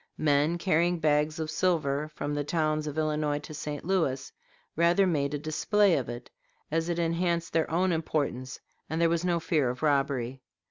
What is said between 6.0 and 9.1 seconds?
it, as it enhanced their own importance, and there